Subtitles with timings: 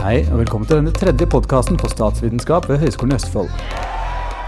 [0.00, 3.50] Hei, og velkommen til denne tredje podkasten på statsvitenskap ved Høgskolen i Østfold.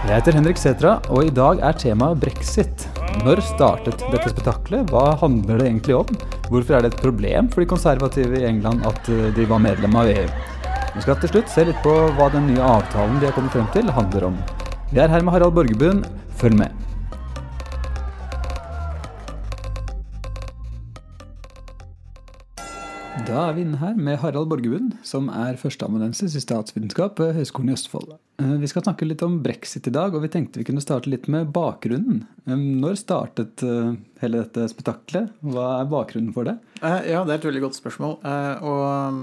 [0.07, 2.87] Jeg heter Henrik Setra, og i dag er temaet brexit.
[3.19, 4.89] Når startet dette spetakkelet?
[4.89, 6.09] Hva handler det egentlig om?
[6.49, 9.93] Hvorfor er det et problem for de konservative i England at eh, de var medlem
[10.01, 10.25] av EU?
[10.95, 13.69] Vi skal til slutt se litt på hva den nye avtalen de har kommet frem
[13.77, 14.41] til, handler om.
[14.89, 16.01] Vi er her med Harald Borgebuen.
[16.41, 16.82] Følg med.
[23.13, 27.69] Da er vi inne her med Harald Borgebund, som er førsteamanuensis i statsvitenskap ved Høgskolen
[27.69, 28.15] i Østfold.
[28.41, 31.11] Eh, Vi skal snakke litt om brexit i dag, og vi tenkte vi kunne starte
[31.13, 32.23] litt med bakgrunnen.
[32.47, 35.29] Eh, Når startet eh, hele dette spetakkelet?
[35.45, 36.57] Hva er bakgrunnen for det?
[36.81, 38.17] Ja, det er et veldig godt spørsmål.
[38.65, 39.21] Og um,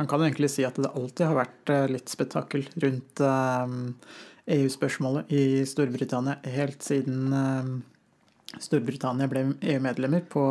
[0.00, 3.22] man kan egentlig si at det alltid har vært litt spetakkel rundt
[4.48, 7.84] EU-spørsmålet i Storbritannia helt siden
[8.56, 10.48] Storbritannia ble EU-medlemmer på,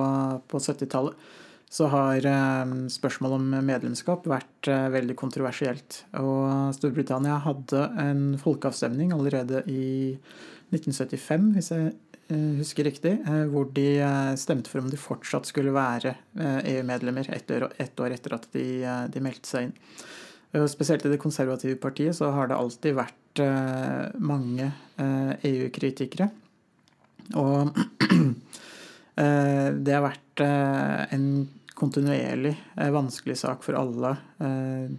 [0.47, 1.17] på 70-tallet.
[1.67, 6.03] Så har spørsmål spørsmålet om medlemskap vært eh, veldig kontroversielt.
[6.15, 10.15] Og Storbritannia hadde en folkeavstemning allerede i
[10.71, 11.89] 1975, hvis jeg
[12.31, 16.71] eh, husker riktig, eh, hvor de eh, stemte for om de fortsatt skulle være eh,
[16.77, 19.75] EU-medlemmer år, ett år etter at de, eh, de meldte seg inn.
[20.55, 26.29] Og Spesielt i det konservative partiet så har det alltid vært eh, mange eh, EU-kritikere.
[27.35, 28.15] Og eh,
[29.17, 31.29] det har vært eh, en
[31.77, 34.89] kontinuerlig eh, vanskelig sak for alle eh,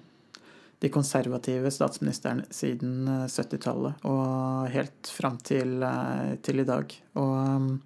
[0.78, 6.94] de konservative statsministrene siden eh, 70-tallet og helt fram til, eh, til i dag.
[7.18, 7.80] Og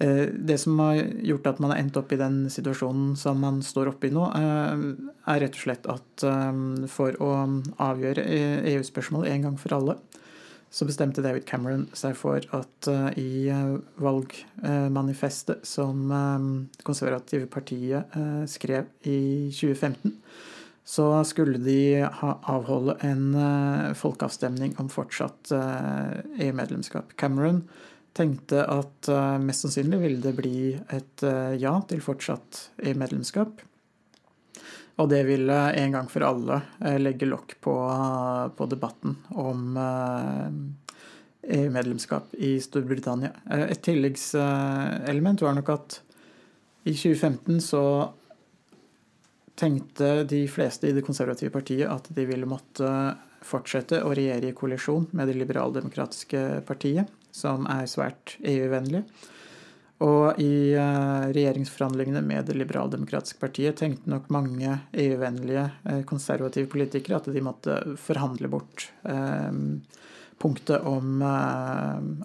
[0.00, 3.60] eh, det som har gjort at man har endt opp i den situasjonen som man
[3.64, 4.86] står oppe i nå, eh,
[5.34, 7.34] er rett og slett at eh, for å
[7.90, 8.24] avgjøre
[8.76, 10.00] EU-spørsmål en gang for alle,
[10.70, 16.46] så bestemte David Cameron seg for at uh, i eh, valgmanifestet som eh,
[16.78, 20.14] Det konservative partiet eh, skrev i 2015,
[20.86, 27.16] så skulle de avholde en eh, folkeavstemning om fortsatt eh, EU-medlemskap.
[27.18, 27.64] Cameron
[28.16, 33.66] tenkte at eh, mest sannsynlig ville det bli et eh, ja til fortsatt EU-medlemskap.
[35.00, 37.74] Og det ville en gang for alle eh, legge lokk på,
[38.56, 43.32] på debatten om eh, EU-medlemskap i Storbritannia.
[43.50, 46.00] Eh, Et tilleggselement var nok at
[46.84, 47.84] i 2015 så
[49.60, 52.88] tenkte de fleste i det konservative partiet at de ville måtte
[53.44, 59.04] fortsette å regjere i koalisjon med det liberaldemokratiske partiet, som er svært EU-vennlig.
[60.00, 67.18] Og i eh, regjeringsforhandlingene med det liberaldemokratiske partiet tenkte nok mange EU-vennlige eh, konservative politikere
[67.20, 69.50] at de måtte forhandle bort eh,
[70.40, 71.20] punktet om,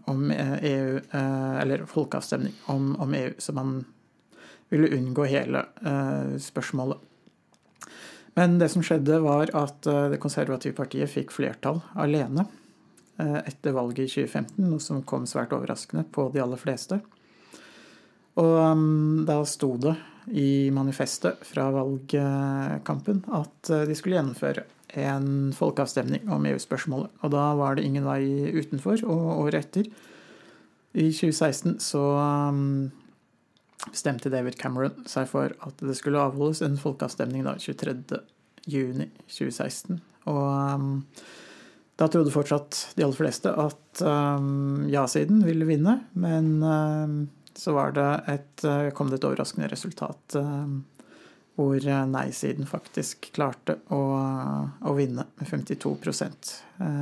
[0.08, 3.82] om EU, eh, eller folkeavstemning om, om EU, så man
[4.72, 5.60] ville unngå hele
[6.42, 6.98] spørsmålet.
[8.40, 12.48] Men det som skjedde, var at det konservative partiet fikk flertall alene
[13.20, 16.98] etter valget i 2015, noe som kom svært overraskende på de aller fleste.
[18.42, 19.96] Og um, da sto det
[20.36, 24.66] i manifestet fra valgkampen at uh, de skulle gjennomføre
[24.96, 27.12] en folkeavstemning om EU-spørsmålet.
[27.24, 29.04] Og da var det ingen vei utenfor.
[29.08, 29.90] Og året etter,
[30.96, 32.92] i 2016, så um,
[33.90, 38.22] bestemte David Cameron seg for at det skulle avholdes en folkeavstemning da 23.
[38.72, 40.00] juni 2016.
[40.32, 40.94] Og um,
[42.00, 47.20] da trodde fortsatt de aller fleste at um, ja-siden ville vinne, men um,
[47.60, 48.66] så var det et,
[48.98, 50.84] kom det et overraskende resultat um,
[51.56, 51.80] hvor
[52.12, 54.02] nei-siden faktisk klarte å,
[54.84, 56.50] å vinne med 52%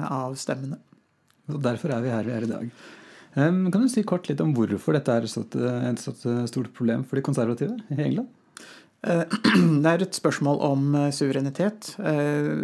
[0.05, 0.77] av stemmene.
[1.49, 2.67] Og derfor er vi her vi er i dag.
[3.33, 7.79] Kan du si kort litt om hvorfor dette er et stort problem for de konservative
[7.89, 8.29] i England?
[9.03, 11.95] Det er et spørsmål om suverenitet.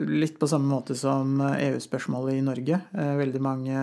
[0.08, 2.80] Litt på samme måte som EU-spørsmålet i Norge.
[2.94, 3.82] Veldig mange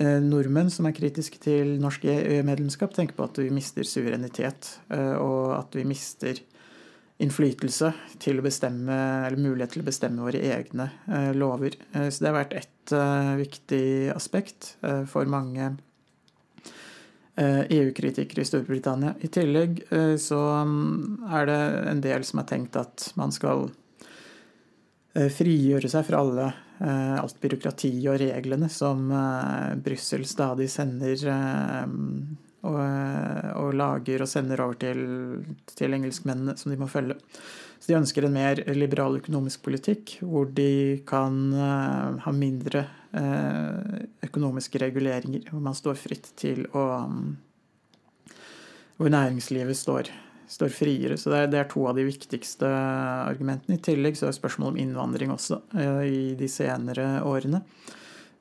[0.00, 4.80] nordmenn som er kritiske til norsk EU-medlemskap, tenker på at vi mister suverenitet,
[5.20, 6.40] og at vi mister
[7.22, 7.92] innflytelse
[8.22, 8.96] til å bestemme,
[9.28, 10.88] eller mulighet til å bestemme våre egne
[11.36, 11.76] lover.
[11.92, 12.94] Så det har vært et
[13.38, 14.72] viktig aspekt
[15.12, 15.74] for mange
[17.42, 19.14] EU-kritikere i Storbritannia.
[19.20, 19.84] I tillegg
[20.20, 20.40] så
[21.36, 21.60] er det
[21.92, 23.68] en del som har tenkt at man skal
[25.12, 26.50] frigjøre seg fra alle,
[26.82, 29.06] alt byråkrati og reglene som
[29.84, 31.20] Brussel stadig sender
[32.62, 32.78] og,
[33.58, 35.02] og, lager og sender over til,
[35.70, 37.18] til engelskmennene som de må følge.
[37.78, 41.38] Så de ønsker en mer liberal økonomisk politikk, hvor de kan
[42.22, 42.84] ha mindre
[44.26, 46.86] økonomiske reguleringer, hvor man står fritt til å
[49.00, 50.10] Hvor næringslivet står,
[50.52, 51.16] står friere.
[51.18, 53.78] Så det er, det er, to av de viktigste argumentene.
[53.78, 55.62] I tillegg så er spørsmålet om innvandring også
[56.04, 57.62] i de senere årene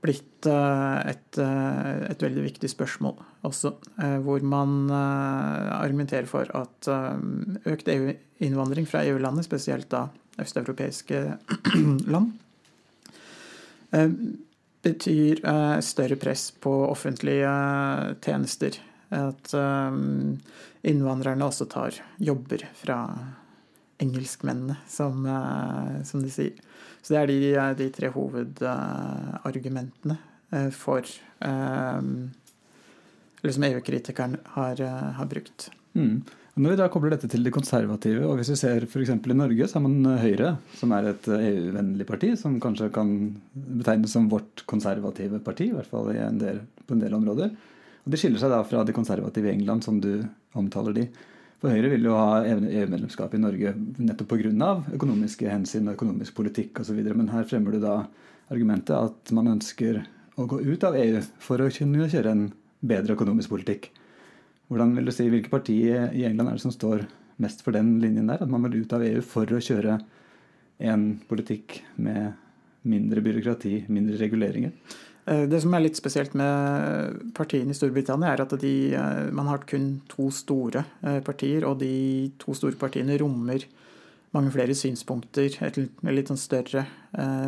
[0.01, 3.69] blitt et, et, veldig viktig spørsmål også,
[4.25, 6.89] hvor man argumenterer for at
[7.69, 10.07] økt EU-innvandring fra EU-landet, spesielt da
[10.41, 11.21] østeuropeiske
[12.15, 12.33] land,
[14.81, 15.43] betyr
[15.85, 17.53] større press på offentlige
[18.25, 18.81] tjenester
[19.11, 20.39] at um,
[20.87, 23.17] innvandrerne også tar jobber fra
[24.01, 26.53] engelskmennene, som, uh, som de sier.
[27.01, 27.35] Så det er de,
[27.81, 30.17] de tre hovedargumentene
[30.53, 31.01] uh, for
[31.39, 32.31] um,
[33.41, 34.75] Eller som EU-kritikeren har,
[35.17, 35.69] har, brukt.
[35.97, 36.21] Mm.
[36.61, 39.09] Når vi da kobler dette til de konservative, og hvis vi ser f.eks.
[39.09, 43.33] i Norge, så har man Høyre, som er et EU-vennlig parti, som kanskje kan
[43.79, 47.49] betegnes som vårt konservative parti, i hvert fall en del, på en del områder.
[48.01, 50.23] Og Det skiller seg da fra det konservative England, som du
[50.57, 51.05] omtaler de.
[51.61, 54.71] For Høyre vil jo ha EU-medlemskap i Norge nettopp pga.
[54.97, 56.97] økonomiske hensyn og økonomisk politikk osv.
[57.13, 58.07] Men her fremmer du da
[58.49, 60.01] argumentet at man ønsker
[60.37, 62.47] å gå ut av EU for å kunne kjøre en
[62.81, 63.91] bedre økonomisk politikk.
[64.71, 67.05] Hvordan vil du si, Hvilke partier i England er det som står
[67.37, 68.41] mest for den linjen der?
[68.41, 69.99] At man vil ut av EU for å kjøre
[70.79, 72.33] en politikk med
[72.81, 74.71] mindre byråkrati, mindre reguleringer?
[75.25, 79.49] Eh, det som er litt spesielt med partiene i Storbritannia, er at de, eh, man
[79.51, 83.65] har kun to store eh, partier, og de to store partiene rommer
[84.31, 85.77] mange flere synspunkter, et
[86.07, 86.85] litt sånn større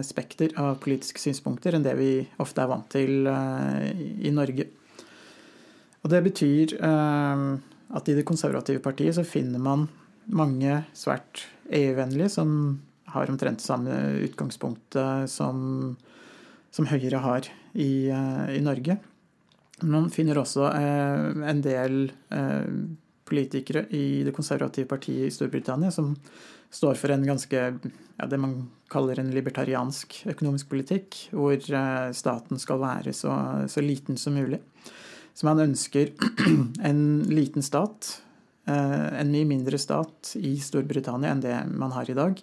[0.03, 4.65] spekter av politiske synspunkter enn det vi ofte er vant til i Norge.
[6.03, 9.87] Og Det betyr at i det konservative partiet så finner man
[10.27, 12.81] mange svært EU-vennlige som
[13.15, 14.99] har omtrent samme utgangspunkt
[15.31, 15.95] som
[16.73, 18.97] som Høyre har i, eh, i Norge.
[19.83, 22.69] Man finner også eh, en del eh,
[23.29, 26.13] politikere i det konservative partiet i Storbritannia som
[26.73, 28.55] står for en ganske ja, det man
[28.89, 31.57] kaller en libertariansk økonomisk politikk, hvor
[32.13, 33.33] staten skal være så,
[33.69, 34.59] så liten som mulig.
[35.33, 36.13] Så man ønsker
[36.89, 38.09] en liten stat,
[38.65, 42.41] en mye mindre stat i Storbritannia enn det man har i dag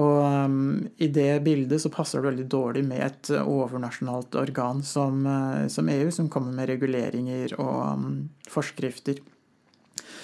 [0.00, 5.20] og um, i det bildet så passer det veldig dårlig med et overnasjonalt organ som,
[5.26, 8.14] uh, som EU, som kommer med reguleringer og um,
[8.48, 9.20] forskrifter.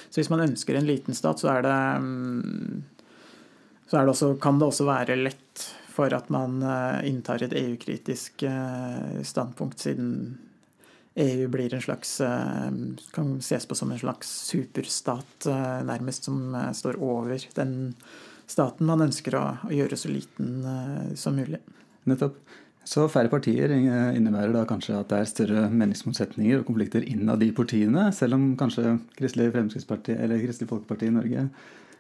[0.09, 2.81] Så hvis man ønsker en liten stat, så, det, um,
[3.91, 8.47] så det også, kan det også være lett for at man uh, inntar et EU-kritisk
[8.49, 10.39] uh, standpunkt, siden
[11.19, 12.71] EU blir en slags uh,
[13.13, 17.93] kan ses på som en slags superstat, uh, nærmest, som uh, står over den
[18.49, 21.61] staten man ønsker å, å gjøre så liten uh, som mulig.
[22.09, 22.41] Nettopp.
[22.89, 27.51] Så færre partier innebærer da kanskje at det er større meningsmotsetninger og konflikter innad de
[27.53, 31.43] partiene, selv om kanskje Kristelig Fremskrittsparti eller Kristelig Folkeparti i Norge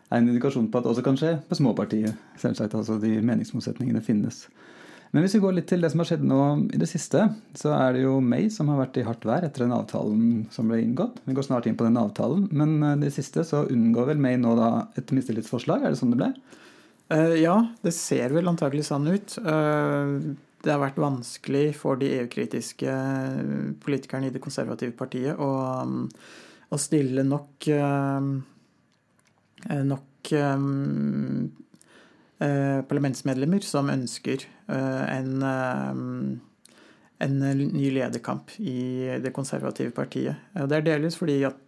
[0.08, 2.16] er en indikasjon på at det også kan skje på småpartiet.
[2.40, 4.46] Selvsagt, altså de meningsmotsetningene finnes.
[5.12, 6.40] Men hvis vi går litt til det som har skjedd nå
[6.74, 7.22] i det siste,
[7.56, 10.68] så er det jo May som har vært i hardt vær etter den avtalen som
[10.68, 11.22] ble inngått.
[11.24, 14.36] Vi går snart inn på den avtalen, men i det siste så unngår vel May
[14.40, 14.70] nå da
[15.00, 15.84] et mistillitsforslag?
[15.84, 16.32] Er det sånn det ble?
[17.08, 19.38] Uh, ja, det ser vel antagelig sånn ut.
[19.40, 22.98] Uh, det har vært vanskelig for de EU-kritiske
[23.80, 25.50] politikerne i det konservative partiet å,
[25.88, 26.04] um,
[26.68, 28.20] å stille nok uh,
[29.88, 30.58] nok Eh,
[32.38, 36.02] parlamentsmedlemmer som ønsker eh, en, eh,
[37.26, 40.38] en ny lederkamp i det konservative partiet.
[40.54, 41.64] Det er delvis fordi at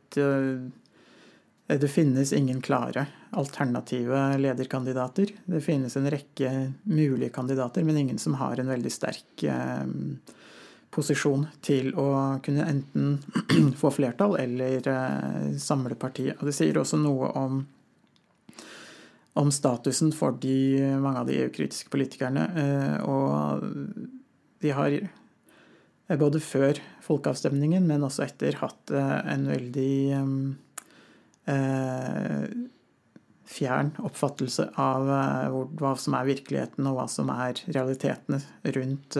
[1.71, 3.05] det finnes ingen klare
[3.39, 5.31] alternative lederkandidater.
[5.47, 6.51] Det finnes en rekke
[6.83, 9.45] mulige kandidater, men ingen som har en veldig sterk
[10.91, 12.09] posisjon til å
[12.43, 13.21] kunne enten
[13.81, 14.91] få flertall eller
[15.63, 16.41] samle partiet.
[16.41, 17.63] Og det sier også noe om
[19.33, 22.47] om statusen for de, mange av de EU-kritiske politikerne.
[22.59, 23.63] Eh, og
[24.63, 29.95] de har eh, både før folkeavstemningen, men også etter, hatt eh, en veldig
[33.51, 35.09] fjern oppfattelse av
[35.81, 38.39] hva som er virkeligheten, og hva som er realitetene
[38.77, 39.17] rundt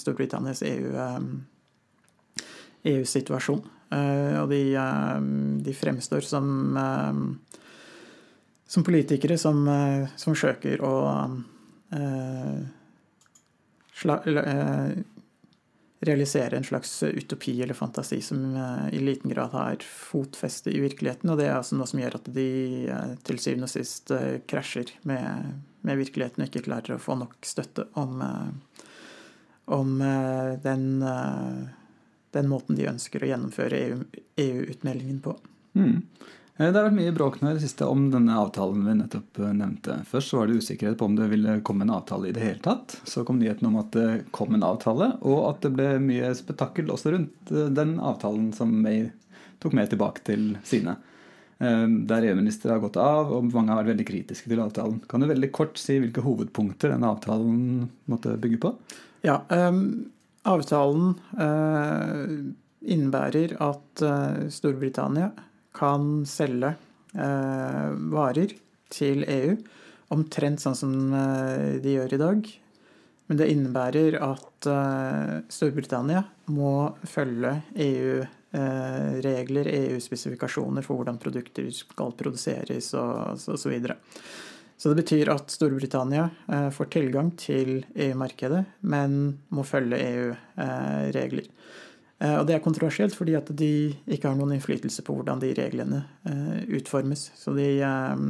[0.00, 0.64] Storbritannias
[2.82, 3.62] EU-situasjon.
[3.62, 4.62] EU og de,
[5.62, 6.44] de, fremstår som
[8.70, 10.96] som politikere som, eh, som søker å
[11.90, 12.58] eh,
[13.98, 14.92] sla, eh,
[16.00, 21.30] realisere en slags utopi eller fantasi som eh, i liten grad har fotfeste i virkeligheten.
[21.30, 22.48] Og det er altså noe som gjør at de
[22.86, 27.18] eh, til syvende og sist eh, krasjer med, med, virkeligheten og ikke klarer å få
[27.20, 28.22] nok støtte om,
[29.66, 29.96] om
[30.62, 30.86] den,
[32.38, 33.80] den, måten de ønsker å gjennomføre
[34.40, 35.36] EU-utmeldingen EU på.
[35.74, 35.98] Mm.
[36.60, 39.40] Eh, det har vært mye bråk nå i det siste om denne avtalen vi nettopp
[39.40, 40.02] eh, nevnte.
[40.10, 42.98] Først var det usikkerhet på om det ville komme en avtale i det hele tatt.
[43.08, 46.92] Så kom nyheten om at det kom en avtale, og at det ble mye spetakkel
[46.92, 49.06] også rundt eh, den avtalen som May
[49.60, 50.98] tok med tilbake til sine.
[51.60, 55.02] Der EU-ministre har gått av, og mange har vært veldig kritiske til avtalen.
[55.04, 58.70] Kan du veldig kort si hvilke hovedpunkter denne avtalen måtte bygge på?
[59.28, 60.08] Ja, um,
[60.48, 62.24] avtalen uh,
[62.80, 65.28] innebærer at uh, Storbritannia
[65.76, 66.74] kan selge
[67.14, 68.56] eh, varer
[68.90, 69.54] til EU
[70.10, 72.50] omtrent sånn som eh, de gjør i dag.
[73.30, 82.10] Men det innebærer at eh, Storbritannia må følge EU-regler, eh, EU-spesifikasjoner for hvordan produkter skal
[82.18, 83.76] produseres og osv.
[84.74, 91.46] Så, det betyr at Storbritannia eh, får tilgang til EU-markedet, men må følge EU-regler.
[92.20, 93.72] Eh, og det er kontroversielt fordi at de
[94.10, 97.30] ikke har noen innflytelse på hvordan de reglene eh, utformes.
[97.38, 98.24] Så de eh,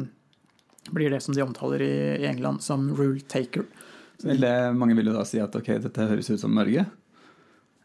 [0.94, 3.66] blir det som de omtaler i England som rule taker.
[4.20, 6.84] Det, mange vil jo da si at ok, dette høres ut som Norge.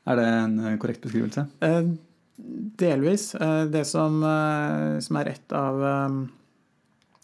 [0.05, 1.45] Er det en korrekt beskrivelse?
[2.77, 3.29] Delvis.
[3.71, 4.19] Det som,
[5.01, 5.79] som er et av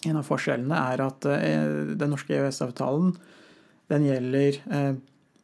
[0.08, 3.12] En av forskjellene er at den norske EØS-avtalen
[3.92, 4.62] den gjelder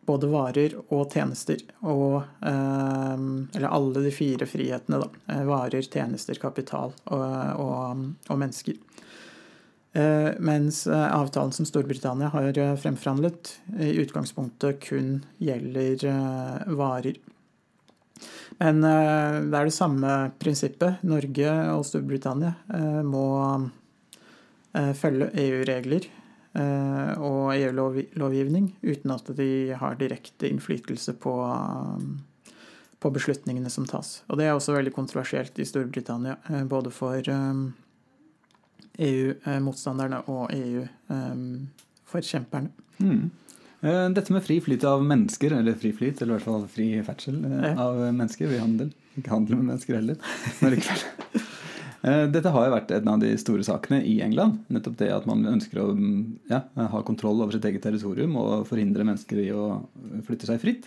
[0.08, 1.62] både varer og tjenester.
[1.84, 3.16] Og, eh,
[3.58, 5.10] eller alle de fire frihetene, da.
[5.34, 7.24] Eh, varer, tjenester, kapital og,
[7.62, 8.80] og, og mennesker.
[9.98, 16.06] Eh, mens avtalen som Storbritannia har fremforhandlet, i utgangspunktet kun gjelder
[16.78, 17.18] varer.
[18.58, 21.04] Men det er det samme prinsippet.
[21.06, 23.28] Norge og Storbritannia må
[24.98, 26.08] følge EU-regler
[26.58, 32.00] og EU-lovgivning uten at de har direkte innflytelse på, eh,
[33.00, 34.24] på, beslutningene som tas.
[34.28, 37.22] Og det er også veldig kontroversielt i Storbritannia, eh, både for
[38.98, 42.70] EU-motstanderne og EU-forkjemperne.
[42.98, 43.30] Mm.
[44.18, 47.36] Dette med fri flyt av mennesker, eller fri flyt, eller i hvert fall fri ferdsel
[47.78, 48.90] av mennesker ved handel.
[49.18, 50.18] Ikke handel med mennesker heller.
[50.62, 50.70] Eh,
[52.02, 54.60] dette har jo vært en av de store sakene i England.
[54.74, 55.88] Nettopp det at man ønsker å
[56.52, 59.80] ja, ha kontroll over sitt eget territorium og forhindre mennesker i å
[60.28, 60.86] flytte seg fritt.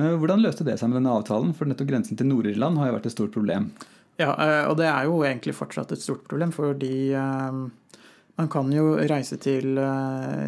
[0.00, 1.54] Eh, hvordan løste det seg med denne avtalen?
[1.56, 3.70] For nettopp grensen til Nord-Irland har jo vært et stort problem.
[4.20, 7.10] Ja, eh, og det er jo egentlig fortsatt et stort problem, fordi
[8.40, 9.76] man kan jo reise til,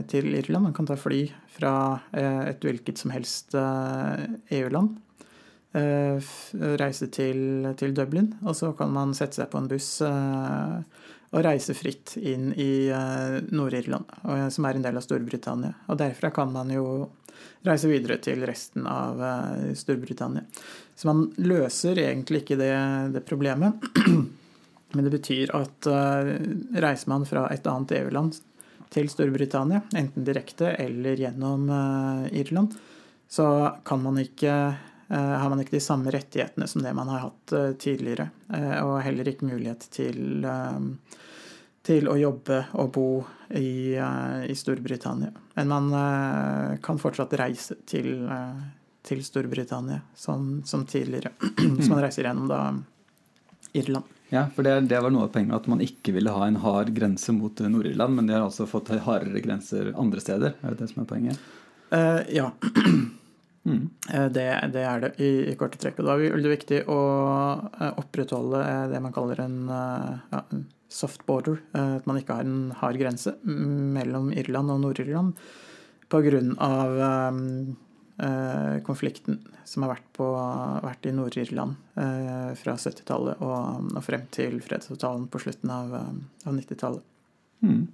[0.09, 0.69] til Irland.
[0.71, 1.73] Man kan ta fly fra
[2.17, 5.12] et hvilket som helst EU-land Eh,
[5.73, 10.75] reise til, til, Dublin, og så kan man sette seg på en buss eh,
[11.33, 14.11] og reise fritt inn i eh, Nord-Irland,
[14.53, 15.73] som er en del av Storbritannia.
[15.89, 16.85] Og derfra kan man jo
[17.65, 19.23] reise videre til resten av
[19.79, 20.45] Storbritannia.
[20.95, 22.75] Så man løser egentlig ikke det,
[23.17, 23.81] det problemet.
[24.93, 25.89] Men det betyr at
[26.85, 28.37] reiser man fra et annet EU-land
[28.93, 31.71] til Storbritannia, enten direkte eller gjennom
[32.29, 32.77] Irland,
[33.33, 33.47] så
[33.89, 37.53] kan man ikke Eh, har man ikke de samme rettighetene som det man har hatt
[37.53, 38.31] eh, tidligere.
[38.49, 40.47] Eh, og heller ikke mulighet til,
[41.85, 43.09] til å jobbe og bo
[43.53, 45.33] i, i Storbritannia.
[45.59, 48.15] Men man kan fortsatt reise til,
[49.05, 51.35] til Storbritannia som, som tidligere.
[51.83, 52.63] Så man reiser gjennom da
[53.77, 54.09] Irland.
[54.33, 56.95] Ja, for det, det, var noe av poenget at man ikke ville ha en hard
[56.97, 60.55] grense mot Nord-Irland, men de har altså fått hardere grenser andre steder.
[60.63, 61.51] Er det det som er poenget?
[61.93, 62.47] Uh, ja.
[63.63, 63.83] Mm.
[64.35, 66.01] Det, det, er det i, i korte trekk.
[66.03, 67.01] Og da er det viktig å
[67.79, 70.43] eh, opprettholde eh, det man kaller en ja,
[70.93, 71.63] soft border.
[71.79, 75.39] At man ikke har en hard grense mellom Irland og Nord-Irland
[76.13, 76.43] pga.
[77.33, 77.73] Um,
[78.85, 80.27] konflikten som har vært, på,
[80.85, 86.53] vært i Nord-Irland eh, fra 70-tallet og, og, frem til fredsavtalen på slutten av, av
[86.59, 87.07] 90-tallet.
[87.65, 87.87] Mm.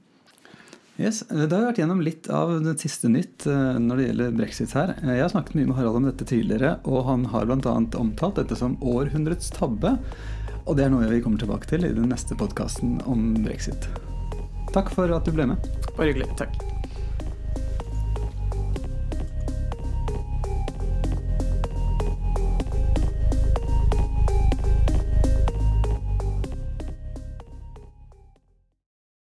[0.98, 4.32] Yes, Da har vi vært gjennom litt av det siste nytt eh, når det gjelder
[4.34, 4.96] brexit her.
[4.98, 7.74] Eh, jeg har snakket mye med Harald om dette tidligere, og han har bl.a.
[8.02, 9.94] omtalt dette som århundrets tabbe.
[10.66, 13.86] Og det er noe vi kommer tilbake til i den neste podkasten om brexit.
[14.74, 15.70] Takk for at du ble med.
[15.94, 16.32] Bare hyggelig.
[16.42, 16.77] Takk.